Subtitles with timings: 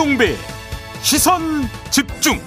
[0.00, 0.34] 김종배
[1.02, 2.40] 시선 집중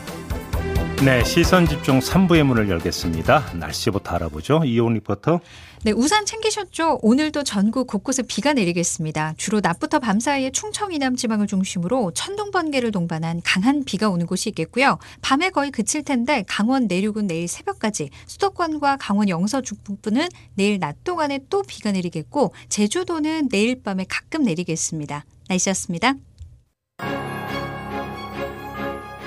[1.06, 3.54] 네, 시선 집중 3부의 문을 열겠습니다.
[3.54, 4.64] 날씨부터 알아보죠.
[4.66, 5.40] 이온 리포터.
[5.84, 7.00] 네, 우산 챙기셨죠?
[7.04, 9.36] 오늘도 전국 곳곳에 비가 내리겠습니다.
[9.38, 14.50] 주로 낮부터 밤 사이에 충청 이남 지방을 중심으로 천둥 번개를 동반한 강한 비가 오는 곳이
[14.50, 14.98] 있겠고요.
[15.22, 21.42] 밤에 거의 그칠 텐데 강원 내륙은 내일 새벽까지, 수도권과 강원 영서 중부는 내일 낮 동안에
[21.52, 25.26] 또 비가 내리겠고 제주도는 내일 밤에 가끔 내리겠습니다.
[25.50, 26.16] 날씨였습니다.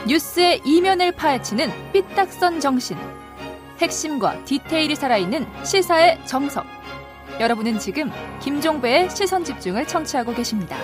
[0.07, 2.97] 뉴스의 이면을 파헤치는 삐딱선 정신.
[3.79, 6.65] 핵심과 디테일이 살아있는 시사의 정석.
[7.41, 10.77] 여러분은 지금 김종배의 시선 집중을 청취하고 계십니다.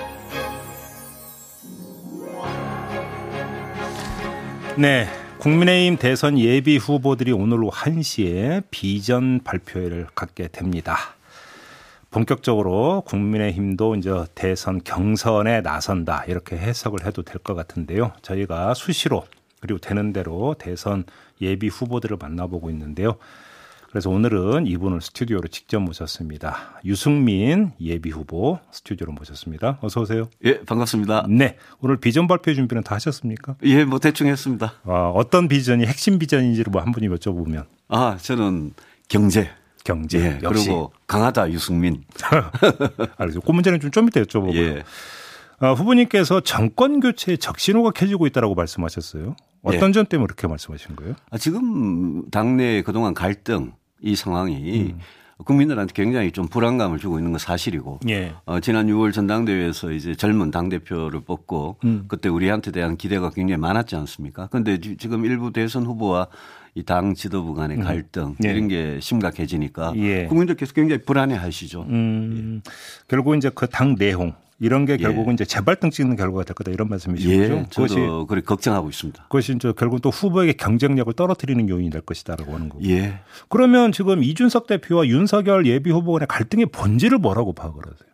[4.77, 5.07] 네.
[5.39, 11.17] 국민의힘 대선 예비 후보들이 오늘 오후 1시에 비전 발표회를 갖게 됩니다.
[12.13, 18.13] 본격적으로 국민의힘도 이제 대선 경선에 나선다 이렇게 해석을 해도 될 것 같은데요.
[18.23, 19.25] 저희가 수시로
[19.61, 21.05] 그리고 되는 대로 대선
[21.41, 23.17] 예비 후보들을 만나보고 있는데요.
[23.91, 26.81] 그래서 오늘은 이분을 스튜디오로 직접 모셨습니다.
[26.85, 29.79] 유승민 예비 후보 스튜디오로 모셨습니다.
[29.83, 30.29] 어서 오세요.
[30.45, 31.27] 예, 반갑습니다.
[31.29, 33.57] 네, 오늘 비전 발표 준비는 다 하셨습니까?
[33.65, 34.75] 예, 뭐 대충 했습니다.
[34.85, 37.65] 아, 어떤 비전이 핵심 비전인지를 뭐 한 분이 여쭤보면.
[37.89, 38.73] 아, 저는
[39.09, 39.51] 경제.
[39.85, 40.19] 경제.
[40.19, 40.67] 예, 역시.
[40.67, 42.03] 그리고 강하다 유승민.
[43.19, 43.47] 알겠습니다.
[43.47, 44.55] 그 문제는 좀 좀 이따 여쭤보고.
[44.55, 44.83] 예.
[45.61, 49.37] 어, 후보님께서 정권 교체에 적신호가 켜지고 있다라고 말씀하셨어요.
[49.63, 49.93] 어떤 예.
[49.93, 51.15] 점 때문에 그렇게 말씀하신 거예요?
[51.31, 54.99] 아, 지금 당내 그동안 갈등 이 상황이 음.
[55.45, 58.35] 국민들한테 굉장히 좀 불안감을 주고 있는 건 사실이고 예.
[58.45, 62.05] 어, 지난 6월 전당대회에서 이제 젊은 당 대표를 뽑고 음.
[62.09, 64.49] 그때 우리한테 대한 기대가 굉장히 많았지 않습니까?
[64.51, 66.27] 그런데 지금 일부 대선 후보와
[66.75, 68.51] 이 당 지도부 간의 갈등 예.
[68.51, 70.25] 이런 게 심각해지니까 예.
[70.27, 71.83] 국민들께서 굉장히 불안해 하시죠.
[71.89, 72.63] 음,
[73.09, 76.89] 결국 이제 그 당 내용 이런 게 결국은 이제 재발등 찍는 결과가 될 거다 이런
[76.89, 77.67] 말씀이신 예?
[77.75, 77.97] 그것이
[78.29, 79.25] 그렇게 걱정하고 있습니다.
[79.25, 82.85] 그것이 이제 결국 또 후보에게 경쟁력을 떨어뜨리는 요인이 될 것이다라고 하는 거고.
[82.89, 83.19] 예.
[83.49, 88.12] 그러면 지금 이준석 대표와 윤석열 예비 후보 간의 갈등의 본질을 뭐라고 파악을 하세요?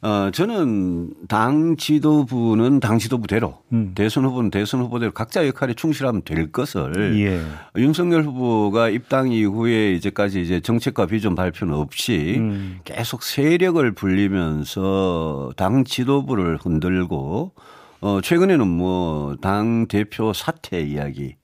[0.00, 3.92] 어, 저는 당 지도부는 당 지도부대로 음.
[3.96, 7.42] 대선 후보는 대선 후보대로 각자 역할에 충실하면 될 것을 예.
[7.76, 12.78] 윤석열 후보가 입당 이후에 이제까지 이제 정책과 비전 발표는 없이 음.
[12.84, 17.52] 계속 세력을 불리면서 당 지도부를 흔들고
[18.00, 21.36] 어, 최근에는 뭐 당 대표 사퇴 이야기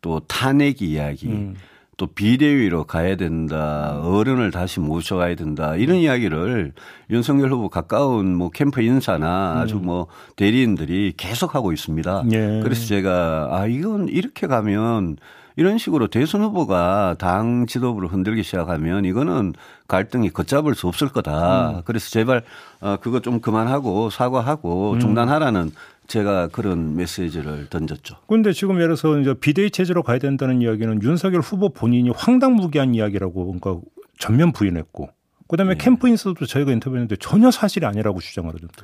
[0.00, 1.56] 또 탄핵 이야기 음.
[1.96, 6.72] 또 비대위로 가야 된다, 어른을 다시 모셔가야 된다 이런 이야기를
[7.10, 12.24] 윤석열 후보 가까운 뭐 캠프 인사나 아주 뭐 대리인들이 계속 하고 있습니다.
[12.32, 12.60] 예.
[12.62, 15.16] 그래서 제가 아 이건 이렇게 가면
[15.58, 19.54] 이런 식으로 대선 후보가 당 지도부를 흔들기 시작하면 이거는
[19.88, 21.80] 갈등이 걷잡을 수 없을 거다.
[21.86, 22.42] 그래서 제발
[22.82, 25.70] 어, 그거 좀 그만하고 사과하고 중단하라는
[26.06, 28.16] 제가 그런 메시지를 던졌죠.
[28.26, 33.44] 그런데 지금 예를 들어서 이제 비대위 체제로 가야 된다는 이야기는 윤석열 후보 본인이 황당무계한 이야기라고
[33.46, 33.80] 그러니까
[34.18, 35.10] 전면 부인했고
[35.48, 35.84] 그다음에 네.
[35.84, 38.74] 캠프 인사도 저희가 인터뷰했는데 전혀 사실이 아니라고 주장을 하던데.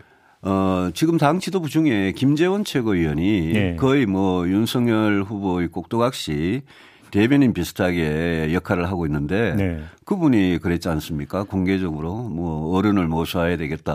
[0.43, 3.77] 어, 지금 당 지도부 중에 김재원 최고위원이 예.
[3.77, 6.62] 거의 뭐 윤석열 후보의 꼭두각시
[7.12, 9.83] 대변인 비슷하게 역할을 하고 있는데 네.
[10.16, 11.44] 그분이 그랬지 않습니까?
[11.44, 13.92] 공개적으로 뭐 어른을 모셔야 되겠다.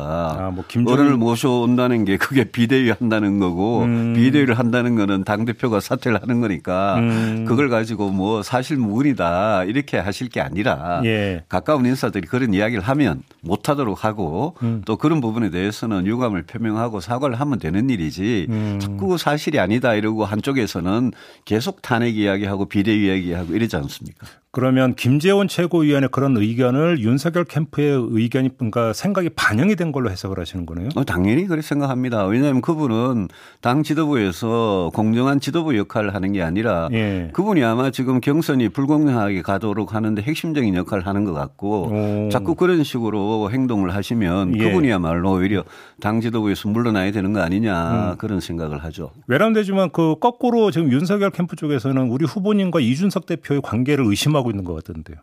[0.47, 4.13] 아, 뭐 김정일- 어른을 모셔온다는 게 그게 비대위 한다는 거고 음.
[4.16, 7.45] 비대위를 한다는 거는 당 대표가 사퇴를 하는 거니까 음.
[7.47, 11.44] 그걸 가지고 뭐 사실 무근이다 이렇게 하실 게 아니라 예.
[11.50, 14.81] 가까운 인사들이 그런 이야기를 하면 못하도록 하고 음.
[14.85, 18.79] 또 그런 부분에 대해서는 유감을 표명하고 사과를 하면 되는 일이지 음.
[18.81, 21.11] 자꾸 사실이 아니다 이러고 한쪽에서는
[21.45, 24.25] 계속 탄핵 이야기하고 비대위 이야기하고 이러지 않습니까?
[24.57, 30.66] 그러면 김재원 최고위원의 그런 의견을 윤석열 캠프의 의견이 그러니까 생각이 반영이 된 걸로 해석을 하시는
[30.66, 30.90] 거네요.
[30.95, 32.25] 어, 당연히 그렇게 생각합니다.
[32.25, 33.28] 왜냐하면 그분은
[33.62, 37.29] 당 지도부에서 공정한 지도부 역할을 하는 게 아니라 예.
[37.34, 42.29] 그분이 아마 지금 경선이 불공정하게 가도록 하는데 핵심적인 역할을 하는 것 같고 오.
[42.32, 44.64] 자꾸 그런 식으로 행동을 하시면 예.
[44.64, 45.66] 그분이야말로 오히려
[46.02, 48.17] 당 지도부에서 물러나야 되는 거 아니냐 음.
[48.17, 49.11] 그런 생각을 하죠.
[49.28, 54.73] 외람되지만 그 거꾸로 지금 윤석열 캠프 쪽에서는 우리 후보님과 이준석 대표의 관계를 의심하고 있는 것
[54.76, 55.17] 같던데요.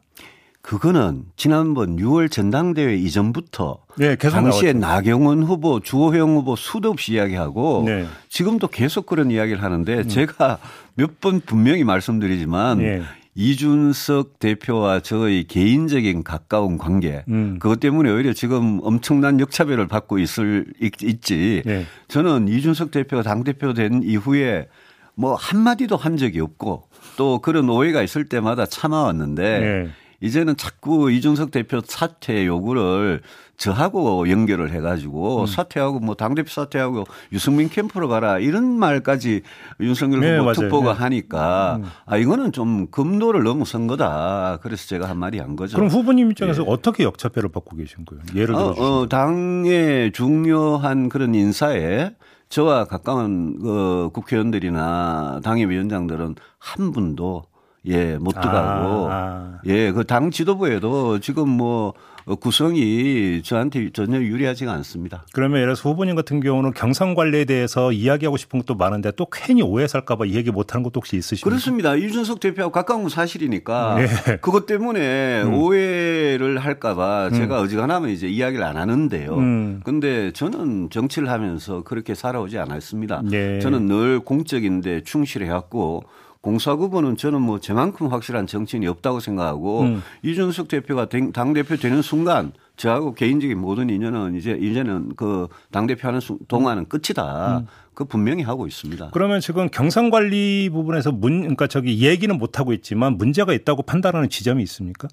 [0.62, 4.79] 그거는 지난번 6월 전당대회 이전부터 네, 당시에 나왔죠.
[4.79, 8.03] 나경원 후보, 주호영 후보 수도 없이 이야기하고 네.
[8.03, 8.09] 음.
[8.31, 10.59] 지금도 계속 그런 이야기를 하는데 제가
[10.94, 13.03] 몇 번 분명히 말씀드리지만 네.
[13.35, 17.59] 이준석 대표와 저의 개인적인 가까운 관계 음.
[17.61, 21.85] 그것 때문에 오히려 지금 엄청난 역차별을 받고 있을 있- 있지 네.
[22.09, 24.69] 저는 이준석 대표가 당 대표 된 이후에
[25.15, 26.85] 뭐 한마디도 한 적이 없고
[27.16, 29.90] 또 그런 오해가 있을 때마다 참아왔는데 네.
[30.20, 33.20] 이제는 자꾸 이준석 대표 사퇴 요구를
[33.56, 35.46] 저하고 연결을 해가지고 음.
[35.46, 39.43] 사퇴하고 뭐 당대표 사퇴하고 유승민 캠프로 가라 이런 말까지
[39.81, 40.55] 윤석열 네, 후보 맞아요.
[40.55, 40.99] 특보가 네.
[40.99, 44.58] 하니까 아 이거는 좀 금도를 넘어선 거다.
[44.62, 45.76] 그래서 제가 한 말이 한 거죠.
[45.76, 48.22] 그럼 후보님 입장에서 어떻게 역차별을 받고 계신 거예요?
[48.34, 49.00] 예를 들어 어.
[49.02, 52.11] 어, 당의 중요한 그런 인사에
[52.55, 57.47] 저와 가까운 그 국회의원들이나 당의 위원장들은 한 분도
[57.87, 59.59] 예, 못 들어가고 아, 아.
[59.67, 61.93] 예, 그 당 지도부에도 지금 뭐
[62.41, 65.25] 구성이 저한테 전혀 유리하지가 않습니다.
[65.35, 69.61] 그러면 예를 들어서 후보님 같은 경우는 경선 관리에 대해서 이야기하고 싶은 것도 많은데 또 괜히
[69.61, 71.45] 오해 살까봐 이 얘기 못하는 것도 혹시 있으십니까?
[71.51, 71.95] 그렇습니다.
[71.97, 74.37] 이준석 대표하고 가까운 건 사실이니까 네.
[74.41, 79.35] 그것 때문에 오해를 할까봐 제가 어지간하면 이제 이야기를 안 하는데요.
[79.37, 79.81] 음.
[79.85, 83.23] 근데 저는 정치를 하면서 그렇게 살아오지 않았습니다.
[83.25, 83.59] 네.
[83.61, 86.05] 저는 늘 공적인데 충실해왔고
[86.49, 90.02] 공사구분은 저는 뭐 저만큼 확실한 정치인이 없다고 생각하고 음.
[90.23, 96.06] 이준석 대표가 당 대표 되는 순간 저하고 개인적인 모든 인연은 이제 이제는 그 당 대표
[96.06, 97.64] 하는 순- 동안은 끝이다.
[97.94, 99.11] 그 분명히 하고 있습니다.
[99.12, 104.29] 그러면 지금 경선 관리 부분에서 문 그러니까 저기 얘기는 못 하고 있지만 문제가 있다고 판단하는
[104.29, 105.08] 지점이 있습니까?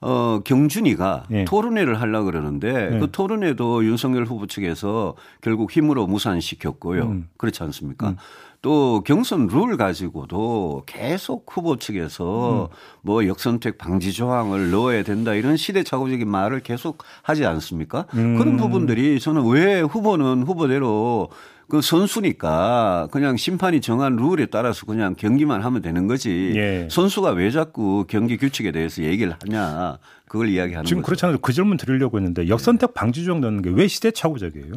[0.00, 1.44] 어, 경준이가 예.
[1.44, 2.98] 토론회를 하려고 그러는데 예.
[3.00, 7.02] 그 토론회도 윤석열 후보 측에서 결국 힘으로 무산시켰고요.
[7.04, 7.28] 음.
[7.36, 8.14] 그렇지 않습니까?
[8.60, 12.76] 또 경선 룰 가지고도 계속 후보 측에서 음.
[13.02, 18.06] 뭐 역선택 방지 조항을 넣어야 된다 이런 시대착오적인 말을 계속 하지 않습니까?
[18.14, 18.36] 음.
[18.36, 21.28] 그런 부분들이 저는 왜 후보는 후보대로
[21.68, 26.52] 그 선수니까 그냥 심판이 정한 룰에 따라서 그냥 경기만 하면 되는 거지.
[26.56, 26.88] 예.
[26.90, 31.06] 선수가 왜 자꾸 경기 규칙에 대해서 얘기를 하냐 그걸 이야기하는 지금 거죠.
[31.10, 31.38] 그렇잖아요.
[31.38, 34.72] 그 질문 드리려고 했는데 역선택 방지 조항 넣는 게 왜 시대착오적이에요?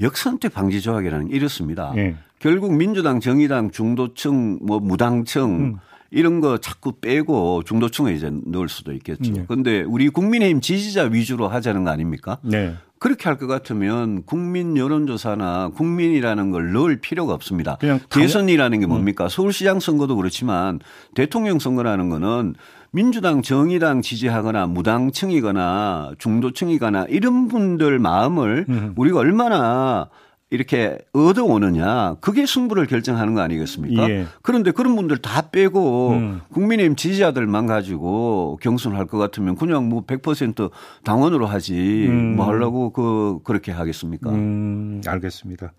[0.00, 1.92] 역선택 방지 조항이라는 게 이렇습니다.
[1.96, 2.16] 예.
[2.40, 5.76] 결국 민주당, 정의당, 중도층, 뭐 무당층 음.
[6.10, 9.32] 이런 거 자꾸 빼고 중도층에 이제 넣을 수도 있겠죠.
[9.32, 9.44] 네.
[9.46, 12.38] 그런데 우리 국민의힘 지지자 위주로 하자는 거 아닙니까?
[12.42, 12.74] 네.
[12.98, 17.76] 그렇게 할 것 같으면 국민 여론조사나 국민이라는 걸 넣을 필요가 없습니다.
[17.78, 19.28] 그냥 당- 대선이라는 게 뭡니까?
[19.28, 20.80] 서울시장 선거도 그렇지만
[21.14, 22.54] 대통령 선거라는 거는
[22.90, 28.66] 민주당, 정의당 지지하거나 무당층이거나 중도층이거나 이런 분들 마음을
[28.96, 30.08] 우리가 얼마나
[30.50, 34.10] 이렇게 얻어오느냐 그게 승부를 결정하는 거 아니겠습니까?
[34.10, 34.26] 예.
[34.42, 36.40] 그런데 그런 분들 다 빼고 음.
[36.52, 40.70] 국민의힘 지지자들만 가지고 경선할 것 같으면 그냥 뭐 100%
[41.04, 42.34] 당원으로 하지 음.
[42.36, 44.30] 뭐 하려고 그 그렇게 하겠습니까?
[44.30, 45.72] 음, 알겠습니다.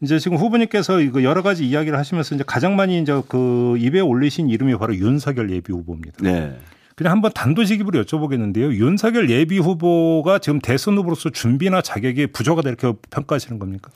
[0.00, 4.48] 이제 지금 후보님께서 이거 여러 가지 이야기를 하시면서 이제 가장 많이 이제 그 입에 올리신
[4.48, 6.16] 이름이 바로 윤석열 예비 후보입니다.
[6.22, 6.56] 네.
[6.98, 8.74] 그냥 한번 단도직입으로 여쭤보겠는데요.
[8.74, 13.92] 윤석열 예비 후보가 지금 대선 후보로서 준비나 자격이 부족하다 이렇게 평가하시는 겁니까?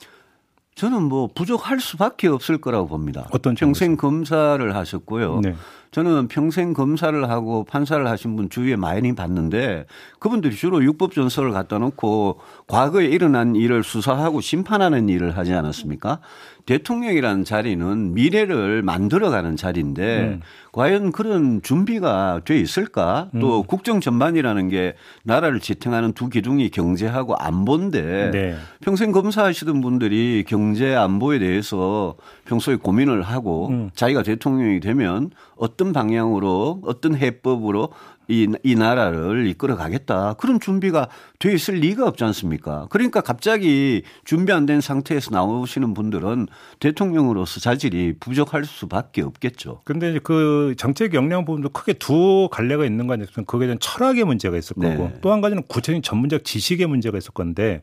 [0.75, 3.27] 저는 뭐 부족할 수밖에 없을 거라고 봅니다.
[3.31, 5.41] 어떤 평생 검사를 하셨고요.
[5.41, 5.53] 네.
[5.91, 9.85] 저는 평생 검사를 하고 판사를 하신 분 주위에 많이 봤는데
[10.19, 16.19] 그분들이 주로 육법전서를 갖다 놓고 과거에 일어난 일을 수사하고 심판하는 일을 하지 않았습니까?
[16.65, 20.41] 대통령이라는 자리는 미래를 만들어가는 자리인데 음.
[20.71, 23.29] 과연 그런 준비가 돼 있을까?
[23.39, 23.67] 또 음.
[23.67, 28.55] 국정 전반이라는 게 나라를 지탱하는 두 기둥이 경제하고 안보인데 네.
[28.81, 32.15] 평생 검사하시던 분들이 경제 안보에 대해서
[32.45, 33.89] 평소에 고민을 하고 음.
[33.93, 37.89] 자기가 대통령이 되면 어떤 방향으로 어떤 해법으로
[38.27, 40.33] 이, 이 나라를 이끌어 가겠다.
[40.35, 42.87] 그런 준비가 돼 있을 리가 없지 않습니까?
[42.89, 46.47] 그러니까 갑자기 준비 안 된 상태에서 나오시는 분들은
[46.79, 49.81] 대통령으로서 자질이 부족할 수밖에 없겠죠.
[49.83, 53.51] 근데 이제 그 정책 역량 부분도 크게 두 갈래가 있는 거 아니겠습니까?
[53.51, 54.95] 거기에 대한 철학의 문제가 있을 네.
[54.95, 57.81] 거고 또한 가지는 구체적인 전문적 지식의 문제가 있을 건데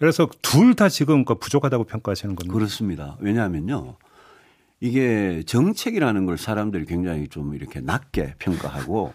[0.00, 2.52] 그래서 둘 다 지금 그 부족하다고 평가하시는 겁니다.
[2.52, 3.16] 그렇습니다.
[3.20, 3.94] 왜냐하면요.
[4.80, 9.14] 이게 정책이라는 걸 사람들이 굉장히 좀 이렇게 낮게 평가하고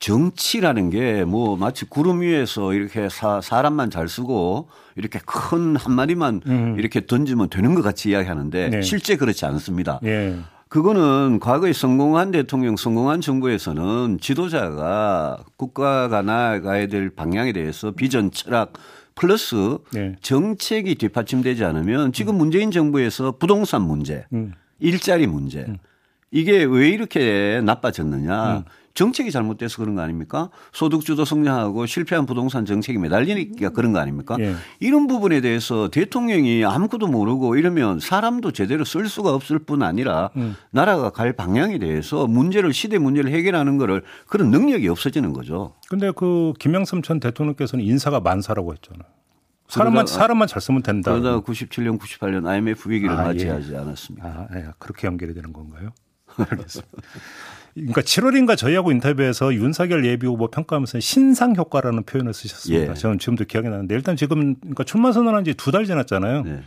[0.00, 6.42] 정치라는 게 뭐 마치 구름 위에서 이렇게 사, 사람만 잘 쓰고 이렇게 큰 한 마리만
[6.46, 6.76] 음.
[6.78, 8.82] 이렇게 던지면 되는 것 같이 이야기하는데 네.
[8.82, 10.00] 실제 그렇지 않습니다.
[10.04, 10.36] 예.
[10.68, 18.74] 그거는 과거에 성공한 대통령, 성공한 정부에서는 지도자가 국가가 나아가야 될 방향에 대해서 비전, 철학
[19.14, 20.14] 플러스 네.
[20.20, 24.52] 정책이 뒷받침되지 않으면 지금 문재인 정부에서 부동산 문제, 음.
[24.78, 25.66] 일자리 문제
[26.30, 28.64] 이게 왜 이렇게 나빠졌느냐.
[28.98, 29.08] 음.
[29.08, 30.50] 정책이 잘못돼서 그런 거 아닙니까?
[30.72, 34.36] 소득주도 성장하고 실패한 부동산 정책이 매달리니까 그런 거 아닙니까?
[34.40, 34.54] 예.
[34.80, 40.56] 이런 부분에 대해서 대통령이 아무것도 모르고 이러면 사람도 제대로 쓸 수가 없을 뿐 아니라 음.
[40.70, 45.74] 나라가 갈 방향에 대해서 문제를 시대 문제를 해결하는 거를 그런 능력이 없어지는 거죠.
[45.88, 49.02] 근데 그 김영삼 전 대통령께서는 인사가 만사라고 했잖아요.
[49.68, 51.12] 사람만 그러다가- 사람만 잘 쓰면 된다.
[51.12, 53.76] 그러다가 97년, 98년 IMF 위기를 아, 맞이하지 예.
[53.76, 54.28] 않았습니까?
[54.28, 54.64] 아, 예.
[54.78, 55.90] 그렇게 연결이 되는 건가요?
[57.78, 62.90] 그러니까 7월인가 저희하고 인터뷰에서 윤석열 예비 후보 평가하면서 신상 효과라는 표현을 쓰셨습니다.
[62.92, 62.94] 예.
[62.94, 66.42] 저는 지금도 기억이 나는데 일단 지금 그러니까 출마 선언한 지 두 달 지났잖아요.
[66.42, 66.60] 네.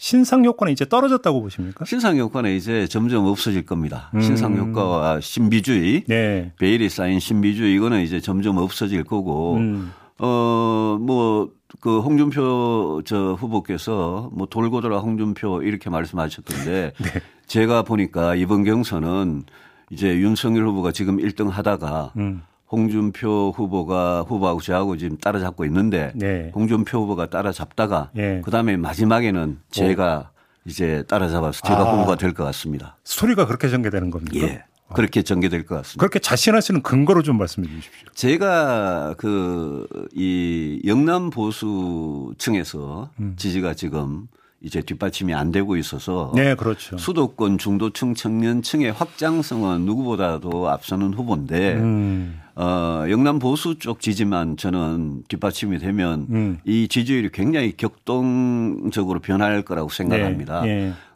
[0.00, 1.84] 신상 효과는 이제 떨어졌다고 보십니까?
[1.84, 4.10] 신상 효과는 이제 점점 없어질 겁니다.
[4.14, 4.20] 음.
[4.20, 6.52] 신상 효과와 신비주의, 네.
[6.58, 9.90] 베일이 쌓인 신비주의 이거는 이제 점점 없어질 거고 음.
[10.20, 17.20] 어, 뭐, 그 홍준표 저 후보께서 뭐 돌고 돌아 홍준표 이렇게 말씀하셨던데 네.
[17.46, 19.44] 제가 보니까 이번 경선은
[19.90, 22.42] 이제 윤석열 후보가 지금 1등 하다가 음.
[22.70, 26.52] 홍준표 후보가 후보하고 저하고 지금 따라잡고 있는데 네.
[26.54, 28.42] 홍준표 후보가 따라잡다가 예.
[28.44, 30.30] 그다음에 마지막에는 제가
[30.66, 31.92] 이제 따라잡아서 제가 아.
[31.94, 32.96] 후보가 될 것 같습니다.
[33.04, 34.46] 스토리가 그렇게 전개되는 겁니까?
[34.46, 34.64] 예.
[34.94, 35.98] 그렇게 전개될 것 같습니다.
[36.00, 38.08] 그렇게 자신하시는 근거로 좀 말씀해 주십시오.
[38.14, 43.34] 제가 그 이 영남 보수층에서 음.
[43.36, 44.26] 지지가 지금
[44.60, 46.98] 이제 뒷받침이 안 되고 있어서 네, 그렇죠.
[46.98, 52.40] 수도권 중도층 청년층의 확장성은 누구보다도 앞서는 후보인데 음.
[52.56, 56.58] 어, 영남 보수 쪽 지지만 저는 뒷받침이 되면 음.
[56.64, 60.62] 이 지지율이 굉장히 격동적으로 변할 거라고 생각합니다.
[60.62, 60.68] 네,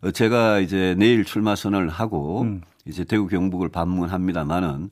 [0.03, 0.07] 예.
[0.07, 2.61] 어, 제가 이제 내일 출마 선언을 하고 음.
[2.87, 4.91] 이제 대구 경북을 방문합니다만은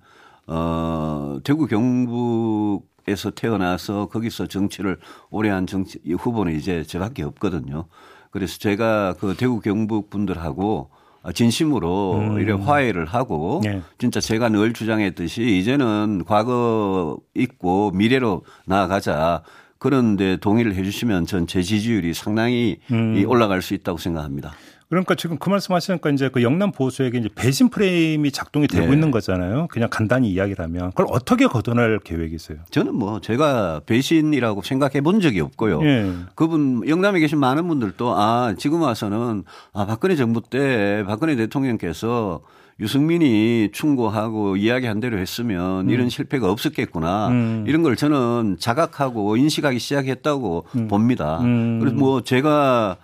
[0.49, 4.99] 어, 대구 경북 에서 태어나서 거기서 정치를
[5.30, 7.87] 오래 한 정치 이 후보는 이제 저밖에 없거든요.
[8.30, 10.90] 그래서 제가 그 대구 경북 분들하고
[11.34, 12.40] 진심으로 음.
[12.40, 13.82] 이래 화해를 하고 네.
[13.99, 19.42] 진짜 제가 늘 주장했듯이 이제는 과거 있고 미래로 나아가자.
[19.78, 23.16] 그런데 동의를 해 주시면 전 제 지지율이 상당히 음.
[23.16, 24.52] 이 올라갈 수 있다고 생각합니다.
[24.90, 28.92] 그러니까 지금 그 말씀하시니까 이제 그 영남 보수에게 이제 배신 프레임이 작동이 되고 네.
[28.92, 29.68] 있는 거잖아요.
[29.70, 32.59] 그냥 간단히 이야기라면 그걸 어떻게 걷어낼 계획이세요?
[32.70, 35.80] 저는 뭐 제가 배신이라고 생각해 본 적이 없고요.
[35.85, 36.12] 예.
[36.35, 42.40] 그분 영남에 계신 많은 분들도 아 지금 와서는 아 박근혜 정부 때 박근혜 대통령께서
[42.80, 47.64] 유승민이 충고하고 이야기한 대로 했으면 이런 실패가 없었겠구나 음.
[47.68, 51.38] 이런 걸 저는 자각하고 인식하기 시작했다고 봅니다.
[51.42, 51.78] 음.
[51.78, 52.97] 그래서 뭐 제가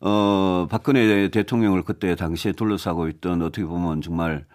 [0.00, 4.46] 어 박근혜 대통령을 그때 당시에 둘러싸고 있던 어떻게 보면 정말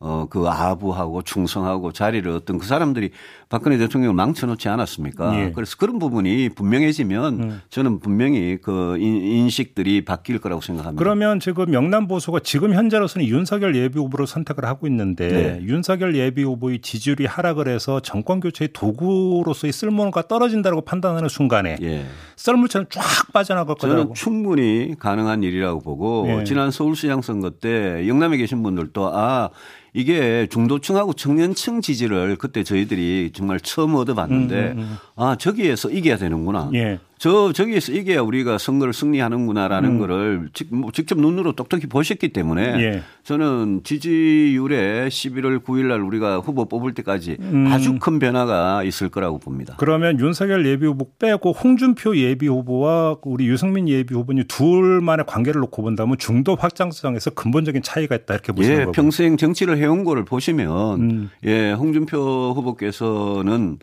[0.00, 3.10] 어, 그 아부하고 충성하고 자리를 어떤 그 사람들이
[3.48, 5.38] 박근혜 대통령을 망쳐놓지 않았습니까?
[5.40, 5.52] 예.
[5.52, 7.60] 그래서 그런 부분이 분명해지면 음.
[7.70, 10.98] 저는 분명히 그 인- 인식들이 바뀔 거라고 생각합니다.
[11.02, 15.60] 그러면 지금 영남 보수가 지금 현재로서는 윤석열 예비 후보로 선택을 하고 있는데 네.
[15.62, 22.04] 윤석열 예비 후보의 지지율이 하락을 해서 정권 교체의 도구로서의 쓸모가 떨어진다고 판단하는 순간에 예.
[22.36, 24.00] 썰물처럼 쫙 빠져나갈 거라고.
[24.00, 26.44] 저는 충분히 가능한 일이라고 보고 예.
[26.44, 29.50] 지난 서울시장 선거 때 영남에 계신 분들도 아
[29.94, 34.96] 이게 중도층하고 청년층 지지를 그때 저희들이 정말 처음 얻어봤는데 음, 음, 음.
[35.14, 36.70] 아 저기에서 이겨야 되는구나.
[36.74, 36.98] 예.
[37.24, 39.98] 저 저기에서 이겨야 우리가 선거를 승리하는구나라는 음.
[39.98, 43.02] 거를 직, 뭐 직접 눈으로 똑똑히 보셨기 때문에 예.
[43.22, 47.68] 저는 지지율에 11월 9일 날 우리가 후보 뽑을 때까지 음.
[47.72, 49.74] 아주 큰 변화가 있을 거라고 봅니다.
[49.78, 55.80] 그러면 윤석열 예비 후보 빼고 홍준표 예비 후보와 우리 유승민 예비 후보님 둘만의 관계를 놓고
[55.80, 58.92] 본다면 중도 확장성에서 근본적인 차이가 있다 이렇게 보시는 예, 거고.
[58.92, 61.30] 평생 정치를 해온 거를 보시면 음.
[61.46, 63.78] 예, 홍준표 후보께서는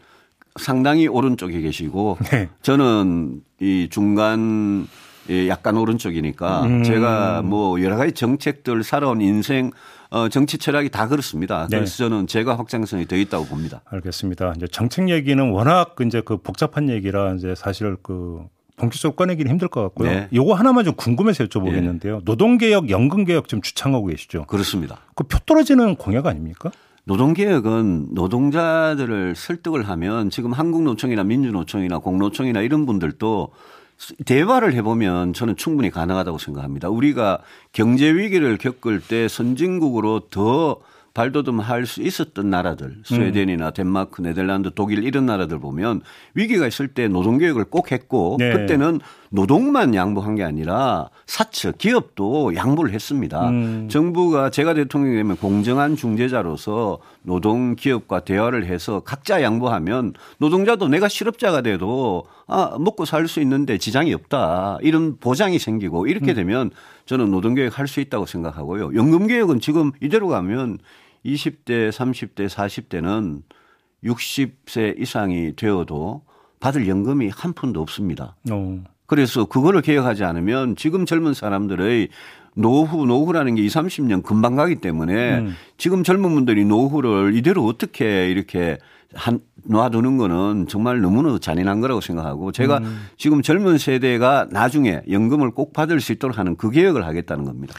[0.60, 2.50] 상당히 오른쪽에 계시고 네.
[2.62, 4.88] 저는 이 중간
[5.30, 6.84] 예, 약간 오른쪽이니까 음.
[6.84, 9.72] 제가 뭐 여러 가지 정책들 살아온 인생
[10.10, 11.68] 어, 정치 철학이 다 그렇습니다.
[11.70, 11.78] 네.
[11.78, 13.82] 그래서 저는 제가 확장성이 더 있다고 봅니다.
[13.86, 14.54] 알겠습니다.
[14.58, 18.42] 이제 정책 얘기는 워낙 이제 그 복잡한 얘기라 이제 사실 그
[18.76, 20.10] 본격적으로 꺼내기는 힘들 것 같고요.
[20.10, 20.28] 네.
[20.34, 22.26] 요거 하나만 좀 궁금해서 여쭤보겠는데요.
[22.26, 24.46] 노동개혁, 연금개혁 지금 주창하고 계시죠.
[24.48, 24.98] 그렇습니다.
[25.16, 26.72] 그 표 떨어지는 공약 아닙니까?
[27.04, 33.50] 노동개혁은 노동자들을 설득을 하면 지금 한국노총이나 민주노총이나 공노총이나 이런 분들도
[34.26, 36.90] 대화를 해보면 저는 충분히 가능하다고 생각합니다.
[36.90, 37.40] 우리가
[37.72, 40.78] 경제 위기를 겪을 때 선진국으로 더
[41.14, 46.02] 발돋움할 수 있었던 나라들, 스웨덴이나 덴마크, 네덜란드, 독일 이런 나라들 보면
[46.36, 48.54] 위기가 있을 때 노동개혁을 꼭 했고 네.
[48.54, 49.00] 그때는
[49.30, 53.50] 노동만 양보한 게 아니라 사측, 기업도 양보를 했습니다.
[53.50, 53.88] 음.
[53.90, 61.62] 정부가 제가 대통령이 되면 공정한 중재자로서 노동 기업과 대화를 해서 각자 양보하면 노동자도 내가 실업자가
[61.62, 64.80] 돼도 아, 먹고 살 수 있는데 지장이 없다.
[64.82, 66.72] 이런 보장이 생기고 이렇게 되면
[67.12, 68.96] 저는 노동개혁 할 수 있다고 생각하고요.
[68.96, 70.78] 연금개혁은 지금 이대로 가면
[71.26, 73.42] 20대, 30대, 40대는
[74.06, 76.22] 60세 이상이 되어도
[76.62, 78.38] 받을 연금이 한 푼도 없습니다.
[78.50, 78.82] 어.
[79.08, 82.08] 그래서 그거를 개혁하지 않으면 지금 젊은 사람들의
[82.56, 85.56] 노후, 노후라는 게 20, 30년 금방 가기 때문에 음.
[85.78, 88.78] 지금 젊은 분들이 노후를 이대로 어떻게 이렇게
[89.14, 93.08] 한, 놔두는 거는 정말 너무나 잔인한 거라고 생각하고 제가 음.
[93.18, 97.74] 지금 젊은 세대가 나중에 연금을 꼭 받을 수 있도록 하는 그 개혁을 하겠다는 겁니다.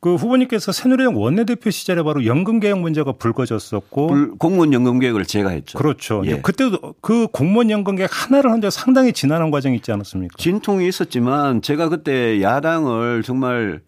[0.00, 5.48] 그 후보님께서 새누리당 원내대표 시절에 바로 연금 개혁 문제가 불거졌었고 불- 공무원 연금 계획을 제가
[5.48, 5.78] 했죠.
[5.78, 6.22] 그렇죠.
[6.26, 6.40] 예.
[6.42, 10.34] 그때도 그 공무원 연금 개혁 하나를 한데 상당히 지난한 과정이 있지 않았습니까?
[10.36, 13.80] 진통이 있었지만 제가 그때 야당을 정말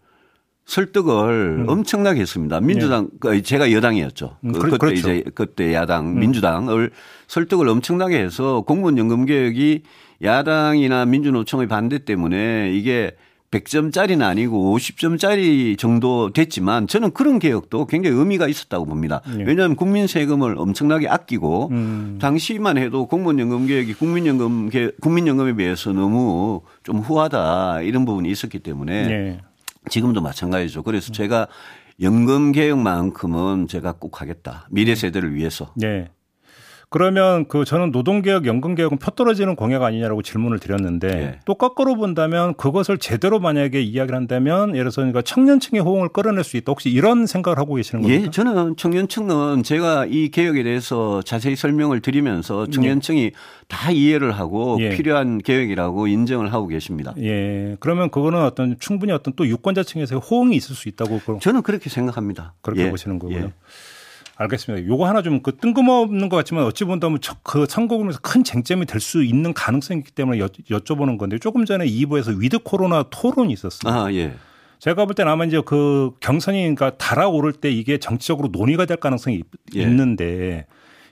[0.67, 2.59] 설득을 엄청나게 했습니다.
[2.59, 4.37] 민주당 그 제가 여당이었죠.
[4.43, 4.95] 음, 그- 그때 그렇죠.
[4.99, 6.91] 이제 그때 야당 민주당을
[7.27, 9.83] 설득을 엄청나게 해서 공무원 연금 개혁이
[10.21, 13.11] 야당이나 민주노총의 반대 때문에 이게
[13.49, 19.21] 100점짜리는 아니고 50점짜리 정도 됐지만 저는 그런 개혁도 굉장히 의미가 있었다고 봅니다.
[19.39, 19.43] 예.
[19.43, 22.17] 왜냐하면 국민 세금을 엄청나게 아끼고 음.
[22.19, 28.59] 당시만 해도 공무원 연금 개혁이 국민연금 개- 국민연금에 비해서 너무 좀 후하다 이런 부분이 있었기
[28.59, 29.39] 때문에 예.
[29.89, 30.83] 지금도 마찬가지죠.
[30.83, 31.47] 그래서 제가
[32.01, 34.67] 연금 개혁만큼은 제가 꼭 하겠다.
[34.69, 35.73] 미래 세대를 위해서.
[35.83, 36.09] 예.
[36.89, 41.39] 그러면 그 저는 노동개혁, 연금개혁은 표 떨어지는 공약 아니냐라고 질문을 드렸는데 예.
[41.43, 46.55] 또 거꾸로 본다면 그것을 제대로 만약에 이야기를 한다면 예를 들어서 그러니까 청년층의 호응을 끌어낼 수
[46.55, 46.71] 있다.
[46.71, 48.25] 혹시 이런 생각을 하고 계시는 겁니까?
[48.27, 53.31] 예, 저는 청년층은 제가 이 개혁에 대해서 자세히 설명을 드리면서 청년층이
[53.67, 54.89] 다 이해를 하고 예.
[54.89, 57.13] 필요한 개혁이라고 인정을 하고 계십니다.
[57.19, 57.75] 예.
[57.81, 62.53] 그러면 그거는 어떤 충분히 어떤 또 유권자층에서 호응이 있을 수 있다고 저는 그렇게 생각합니다.
[62.61, 63.51] 그렇게 예, 보시는 거고요.
[64.39, 64.43] 예.
[64.43, 64.87] 알겠습니다.
[64.87, 68.85] 요거 하나 좀 그 뜬금없는 것 같지만 어찌 본다면 저- 그 선거 국면서 큰 쟁점이
[68.85, 73.53] 될 수 있는 가능성이 있기 때문에 여, 여쭤보는 건데 조금 전에 2부에서 위드 코로나 토론이
[73.53, 73.93] 있었어요.
[73.93, 74.33] 아, 예.
[74.79, 79.37] 제가 볼 때는 아마 이제 그 경선이 그러니까 달아오를 때 이게 정치적으로 논의가 될 가능성이
[79.37, 79.81] 있- 예.
[79.81, 80.65] 있는데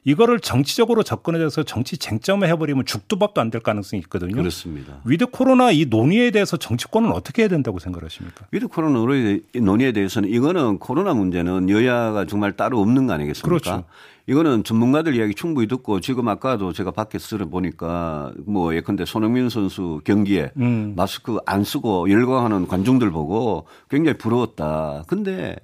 [0.08, 4.36] 이거를 정치적으로 접근해서 정치 쟁점을 해버리면 죽도 밥도 안 될 가능성이 있거든요.
[4.36, 5.00] 그렇습니다.
[5.06, 8.46] 위드 코로나 이 논의에 대해서 정치권은 어떻게 해야 된다고 생각하십니까?
[8.52, 13.48] 위드 코로나 논의- 논의에 대해서는 이거는 코로나 문제는 여야가 정말 따로 없는 거 아니겠습니까?
[13.50, 13.84] 그렇죠.
[14.28, 20.52] 이거는 전문가들 이야기 충분히 듣고 지금 아까도 제가 밖에서 들어보니까 뭐 예컨대 손흥민 선수 경기에
[20.58, 20.94] 음.
[20.96, 25.04] 마스크 안 쓰고 열광하는 관중들 보고 굉장히 부러웠다.
[25.08, 25.56] 근데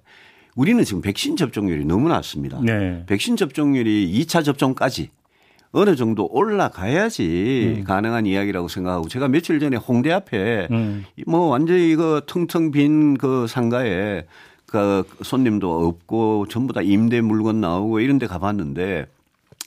[0.55, 2.59] 우리는 지금 백신 접종률이 너무 낮습니다.
[2.61, 3.03] 네.
[3.07, 5.09] 백신 접종률이 2차 접종까지
[5.71, 11.05] 어느 정도 올라가야지 가능한 이야기라고 생각하고 제가 며칠 전에 홍대 앞에 음.
[11.25, 14.25] 뭐 완전히 이거 텅텅 빈 그 상가에
[14.65, 19.05] 그 손님도 없고 전부 다 임대 물건 나오고 이런 데 가봤는데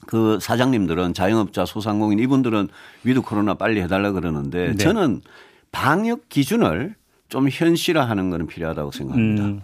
[0.06, 2.68] 그 사장님들은 자영업자 소상공인 이분들은
[3.04, 4.76] 위드 코로나 빨리 해달라 그러는데 네.
[4.76, 5.22] 저는
[5.72, 6.94] 방역 기준을
[7.28, 9.44] 좀 현실화하는 거는 필요하다고 생각합니다.
[9.44, 9.60] 음.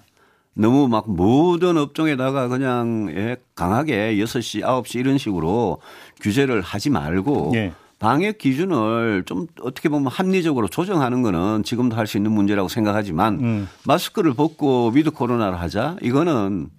[0.61, 5.79] 너무 막 모든 업종에다가 그냥 예, 강하게 6시, 9시 이런 식으로
[6.21, 7.73] 규제를 하지 말고 예.
[7.99, 13.69] 방역 기준을 좀 어떻게 보면 합리적으로 조정하는 거는 지금도 할 수 있는 문제라고 생각하지만 음.
[13.87, 16.71] 마스크를 벗고 위드 코로나를 하자 이거는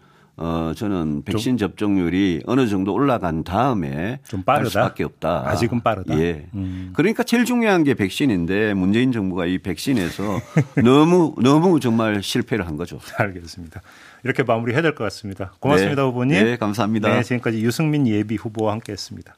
[0.44, 4.70] 어 저는 백신 접종률이 어느 정도 올라간 다음에 좀 할 빠르다?
[4.70, 5.44] 수밖에 없다.
[5.48, 6.18] 아직은 빠르다?
[6.20, 6.48] 예.
[6.56, 6.94] 음.
[6.96, 10.24] 그러니까 제일 중요한 게 백신인데 문재인 정부가 이 백신에서
[10.84, 13.00] 너무 너무 정말 실패를 한 거죠.
[13.20, 13.82] 알겠습니다.
[14.24, 15.54] 이렇게 마무리해야 될 것 같습니다.
[15.60, 16.08] 고맙습니다, 네.
[16.08, 16.44] 후보님.
[16.44, 17.14] 네, 감사합니다.
[17.14, 19.36] 네, 지금까지 유승민 예비 후보와 함께했습니다.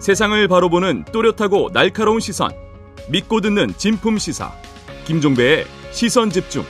[0.00, 2.50] 세상을 바로 보는 또렷하고 날카로운 시선.
[3.08, 4.52] 믿고 듣는 진품 시사.
[5.06, 6.64] 김종배의 시선 집중.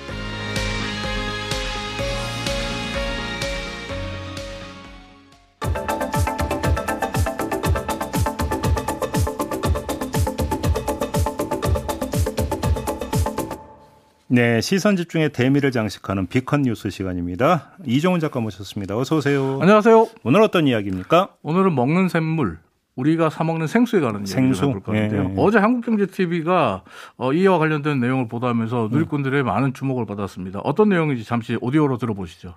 [14.34, 17.72] 네, 시선 집중의 대미를 장식하는 비컨 뉴스 시간입니다.
[17.84, 18.96] 이종훈 작가 모셨습니다.
[18.96, 19.58] 어서 오세요.
[19.60, 20.08] 안녕하세요.
[20.24, 21.34] 오늘 어떤 이야기입니까?
[21.42, 22.58] 오늘은 먹는 샘물
[22.96, 24.64] 우리가 사 먹는 생수에 관한 생수?
[24.64, 25.24] 이야기를 해볼 건데요.
[25.28, 25.34] 예, 예.
[25.36, 26.82] 어제 한국경제TV가
[27.18, 30.60] 어, 이와 관련된 내용을 보도하면서 누리꾼들의 많은 주목을 받았습니다.
[30.60, 32.54] 어떤 내용인지 잠시 오디오로 들어보시죠.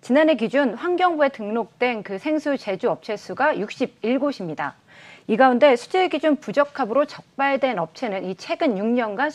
[0.00, 4.72] 지난해 기준 환경부에 등록된 그 생수 제조 업체 수가 61곳입니다.
[5.28, 9.28] 이 가운데 수질 기준 부적합으로 적발된 업체는 이 최근 6년간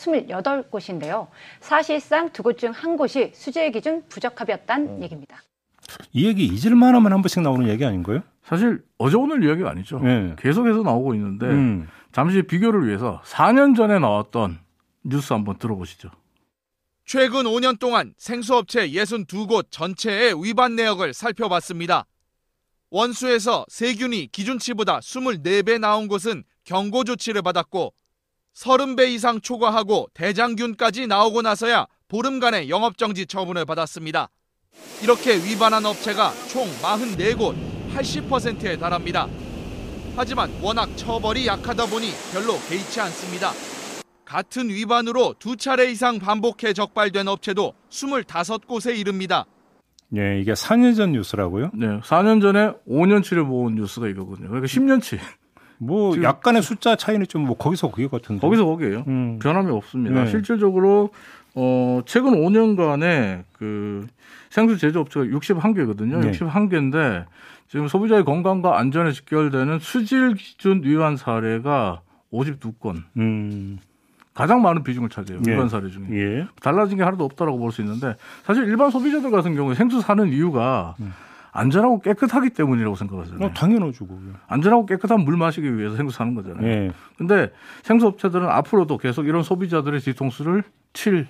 [0.70, 1.26] 28곳인데요.
[1.60, 5.42] 사실상 두 곳 중 한 곳이 수질 기준 부적합이었다는 얘기입니다.
[6.12, 8.22] 이 얘기 잊을만 하면 한 번씩 나오는 얘기 아닌가요?
[8.44, 10.00] 사실 어제 오늘 이야기가 아니죠.
[10.04, 10.34] 예.
[10.38, 11.88] 계속해서 나오고 있는데 음.
[12.12, 14.58] 잠시 비교를 위해서 4년 전에 나왔던
[15.04, 16.10] 뉴스 한번 들어보시죠.
[17.04, 22.06] 최근 5년 동안 생수업체 62곳 전체의 위반 내역을 살펴봤습니다.
[22.92, 27.94] 원수에서 세균이 기준치보다 24배 나온 곳은 경고 조치를 받았고
[28.54, 34.28] 30배 이상 초과하고 대장균까지 나오고 나서야 보름간의 영업정지 처분을 받았습니다.
[35.02, 37.56] 이렇게 위반한 업체가 총 44곳,
[37.94, 39.26] 80%에 달합니다.
[40.14, 43.52] 하지만 워낙 처벌이 약하다 보니 별로 개의치 않습니다.
[44.26, 49.46] 같은 위반으로 두 차례 이상 반복해 적발된 업체도 25곳에 이릅니다.
[50.16, 51.70] 예, 이게 4년 전 뉴스라고요?
[51.74, 54.48] 네, 4년 전에 5년치를 모은 뉴스가 이거거든요.
[54.48, 55.18] 그러니까 10년치.
[55.78, 58.40] 뭐 지금- 약간의 숫자 차이는 좀 뭐 거기서 거기 같은데.
[58.40, 59.04] 거기서 거기에요.
[59.08, 59.38] 음.
[59.40, 60.24] 변함이 없습니다.
[60.24, 60.30] 네.
[60.30, 61.10] 실질적으로
[61.54, 64.06] 어 최근 5년간에 그
[64.50, 66.18] 생수 제조업체가 61개거든요.
[66.20, 66.30] 네.
[66.32, 67.24] 61개인데
[67.68, 73.02] 지금 소비자의 건강과 안전에 직결되는 수질 기준 위반 사례가 52건.
[73.16, 73.78] 음.
[74.34, 75.42] 가장 많은 비중을 차지해요.
[75.46, 75.52] 예.
[75.52, 76.04] 위반 사례 중에.
[76.12, 76.46] 예.
[76.62, 80.94] 달라진 게 하나도 없다라고 볼 수 있는데 사실 일반 소비자들 같은 경우에 생수 사는 이유가
[81.00, 81.12] 음.
[81.54, 83.46] 안전하고 깨끗하기 때문이라고 생각하잖아요.
[83.46, 84.06] 어, 당연하죠.
[84.48, 86.66] 안전하고 깨끗한 물 마시기 위해서 생수 사는 거잖아요.
[86.66, 86.92] 예.
[87.18, 87.50] 근데
[87.82, 90.62] 생수 업체들은 앞으로도 계속 이런 소비자들의 뒤통수를
[90.94, 91.28] 칠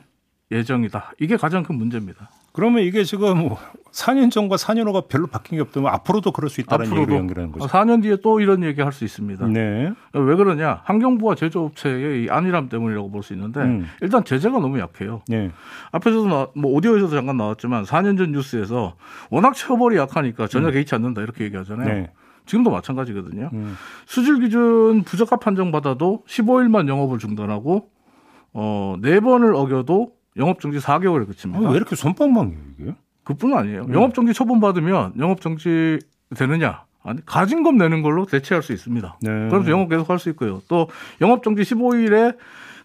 [0.52, 1.12] 예정이다.
[1.18, 2.28] 이게 가장 큰 문제입니다.
[2.52, 3.48] 그러면 이게 지금
[3.92, 7.50] 4년 전과 4년 후가 별로 바뀐 게 없다면 앞으로도 그럴 수 있다는 얘기로 앞으로도 연결하는
[7.52, 7.66] 거죠.
[7.66, 9.46] 4년 뒤에 또 이런 얘기 할 수 있습니다.
[9.46, 9.90] 네.
[10.12, 10.82] 왜 그러냐?
[10.84, 13.86] 환경부와 제조업체의 이 안일함 때문이라고 볼 수 있는데 음.
[14.02, 15.22] 일단 제재가 너무 약해요.
[15.28, 15.50] 네.
[15.92, 18.96] 앞에서도 나, 뭐 오디오에서도 잠깐 나왔지만 4년 전 뉴스에서
[19.30, 21.88] 워낙 처벌이 약하니까 전혀 개의치 않는다 이렇게 얘기하잖아요.
[21.88, 22.10] 네.
[22.44, 23.48] 지금도 마찬가지거든요.
[23.54, 23.76] 음.
[24.04, 27.88] 수질 기준 부적합 판정 받아도 15일만 영업을 중단하고
[28.52, 31.68] 어, 네 번을 어겨도 영업 정지 4개월에 아, 그칩니다.
[31.70, 32.94] 왜 이렇게 손방망이에요, 이게?
[33.24, 33.82] 그뿐 아니에요.
[33.88, 33.94] 음.
[33.94, 35.98] 영업 정지 처분 받으면 영업 정지
[36.34, 36.84] 되느냐?
[37.04, 39.18] 아니, 가진금 내는 걸로 대체할 수 있습니다.
[39.22, 39.48] 네.
[39.50, 40.62] 그래서 영업 계속 할 수 있고요.
[40.68, 40.88] 또
[41.20, 42.36] 영업 정지 15일에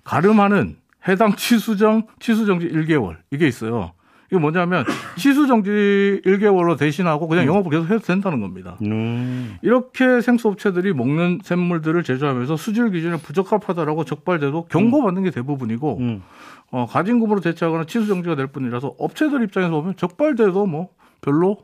[0.04, 3.92] 가름하는 해당 취수정 취수정지 1개월 이게 있어요.
[4.30, 4.84] 이게 뭐냐면
[5.18, 8.78] 취수정지 1개월로 대신하고 그냥 영업을 계속 해도 된다는 겁니다.
[8.82, 9.58] 음.
[9.62, 16.24] 이렇게 생수업체들이 먹는 샘물들을 제조하면서 수질 기준에 부적합하다라고 적발돼도 경고받는 게 대부분이고 음.
[16.72, 20.90] 어, 가진금으로 대체하거나 취수 정지가 될 뿐이라서 업체들 입장에서 보면 적발돼도 뭐
[21.22, 21.58] 별로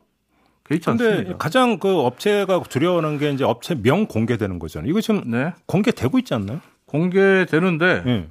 [0.66, 1.36] 개의치 근데 않습니다.
[1.36, 4.88] 가장 그 업체가 두려워하는 게 이제 업체 명 공개되는 거잖아요.
[4.88, 5.52] 이거 지금 네.
[5.66, 6.60] 공개되고 있지 않나요?
[6.86, 8.28] 공개되는데 예.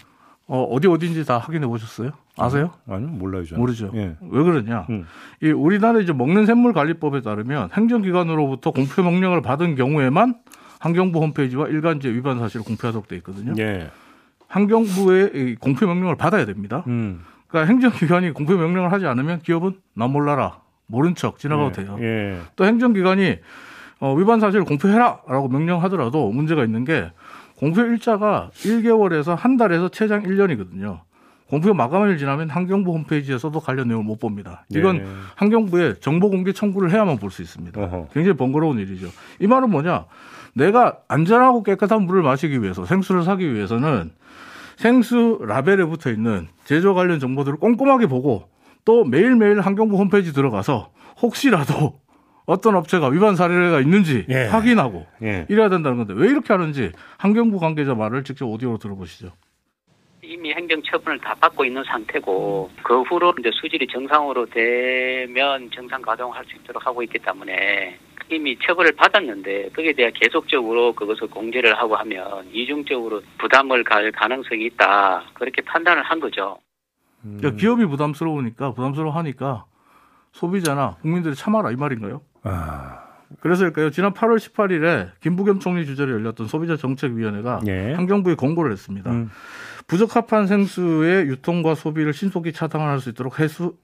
[0.48, 2.12] 어, 어디 어디인지 다 확인해 보셨어요?
[2.38, 2.72] 아세요?
[2.88, 3.60] 아니요, 몰라요, 저는.
[3.60, 3.92] 모르죠.
[3.94, 4.16] 예.
[4.22, 4.88] 왜 그러냐?
[4.90, 5.06] 음.
[5.42, 10.36] 이 우리나라 이제 먹는 샘물 관리법에 따르면 행정기관으로부터 공표 명령을 받은 경우에만
[10.80, 13.54] 환경부 홈페이지와 일간지 위반 사실을 공표하도록 돼 있거든요.
[13.60, 13.90] 예.
[14.48, 16.84] 환경부의 이 공표 명령을 받아야 됩니다.
[16.88, 17.22] 음.
[17.48, 21.86] 그러니까 행정기관이 공표 명령을 하지 않으면 기업은 나 몰라라 모른 척 지나가도 예.
[21.86, 21.98] 돼요.
[22.02, 22.40] 예.
[22.56, 23.38] 또 행정기관이
[24.00, 27.12] 어, 위반 사실을 공표해라 라고 명령하더라도 문제가 있는 게
[27.56, 31.00] 공표 일자가 1개월에서 한 달에서 최장 1년이거든요.
[31.50, 34.66] 공표 마감일 지나면 환경부 홈페이지에서도 관련 내용을 못 봅니다.
[34.70, 35.06] 이건 예.
[35.36, 37.80] 환경부에 정보 공개 청구를 해야만 볼 수 있습니다.
[37.82, 38.08] 어허.
[38.14, 39.08] 굉장히 번거로운 일이죠.
[39.40, 40.06] 이 말은 뭐냐?
[40.56, 44.12] 내가 안전하고 깨끗한 물을 마시기 위해서 생수를 사기 위해서는
[44.78, 48.50] 생수 라벨에 붙어 있는 제조 관련 정보들을 꼼꼼하게 보고
[48.86, 52.00] 또 매일매일 환경부 홈페이지 들어가서 혹시라도
[52.46, 54.46] 어떤 업체가 위반 사례가 있는지 예.
[54.48, 55.46] 확인하고 예.
[55.50, 59.32] 이래야 된다는 건데 왜 이렇게 하는지 환경부 관계자 말을 직접 오디오로 들어보시죠.
[60.24, 66.56] 이미 행정처분을 다 받고 있는 상태고 그 후로 이제 수질이 정상으로 되면 정상 가동할 수
[66.56, 73.22] 있도록 하고 있기 때문에 이미 처벌을 받았는데 거기에 대해 계속적으로 그것을 공개를 하고 하면 이중적으로
[73.38, 76.58] 부담을 갈 가능성이 있다 그렇게 판단을 한 거죠.
[77.26, 77.38] 음.
[77.40, 79.66] 그러니까 기업이 부담스러우니까 부담스러워하니까
[80.32, 82.22] 소비자나 국민들이 참아라 이 말인가요?
[82.44, 83.04] 아.
[83.40, 83.90] 그래서일까요?
[83.90, 87.94] 지난 8월 18일에 김부겸 총리 주재로 열렸던 소비자 정책위원회가 예.
[87.94, 89.12] 환경부에 공고를 했습니다.
[89.12, 89.32] 음.
[89.88, 93.76] 부적합한 생수의 유통과 소비를 신속히 차단할 수 있도록 해수,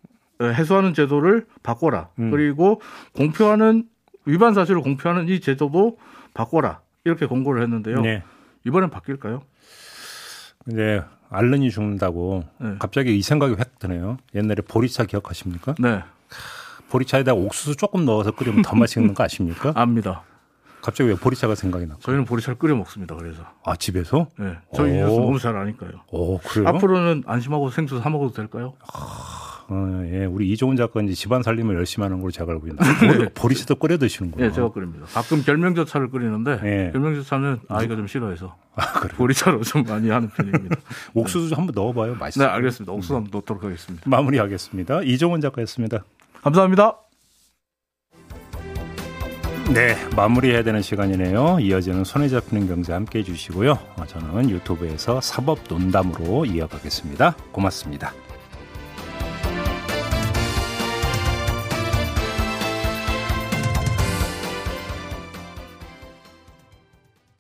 [0.41, 2.09] 에, 해소하는 제도를 바꿔라.
[2.19, 2.31] 음.
[2.31, 2.81] 그리고
[3.13, 3.85] 공표하는
[4.25, 5.97] 위반 사실을 공표하는 이 제도도
[6.33, 6.81] 바꿔라.
[7.05, 8.01] 이렇게 공고를 했는데요.
[8.01, 8.23] 네.
[8.65, 9.41] 이번엔 바뀔까요?
[10.65, 12.75] 근데 알른이 죽는다고 네.
[12.79, 14.17] 갑자기 이 생각이 획 드네요.
[14.35, 15.75] 옛날에 보리차 기억하십니까?
[15.79, 16.03] 네,
[16.89, 19.71] 보리차에다 옥수수 조금 넣어서 끓이면 더 맛있는 거 아십니까?
[19.75, 20.23] 압니다.
[20.81, 21.99] 갑자기 왜 보리차가 생각이 나고?
[22.01, 23.15] 저희는 보리차를 끓여 먹습니다.
[23.15, 24.27] 그래서 아 집에서?
[24.39, 25.05] 네, 저희 이 오.
[25.07, 25.91] 뉴스 너무 잘 아니까요.
[26.11, 26.67] 오 그래요?
[26.69, 28.73] 앞으로는 안심하고 생수 사 먹어도 될까요?
[29.71, 33.29] 어, 예, 우리 이종훈 작가 이제 집안 살림을 열심히 하는 걸로 제가 알고 있는데 보리-
[33.35, 34.47] 보리차도 끓여 드시는구나.
[34.47, 35.05] 네, 제가 끓입니다.
[35.07, 36.89] 가끔 결명저차를 끓이는데 예.
[36.91, 39.13] 결명저차는 아이가 좀 싫어해서 아, 그래.
[39.15, 40.75] 보리차로 좀 많이 하는 편입니다.
[41.13, 42.13] 옥수수 좀 한번 넣어봐요.
[42.13, 42.49] 네, 맛있어요.
[42.49, 42.91] 알겠습니다.
[42.93, 44.09] 옥수수 한번 넣도록 하겠습니다.
[44.09, 45.03] 마무리하겠습니다.
[45.03, 46.03] 이종훈 작가였습니다.
[46.41, 47.09] 감사합니다.
[49.73, 51.60] 네, 마무리해야 되는 시간이네요.
[51.62, 53.77] 이어지는 손에 잡히는 경제 함께 해주시고요.
[53.97, 57.36] 어, 저는 유튜브에서 사법 논담으로 이어가겠습니다.
[57.51, 58.12] 고맙습니다.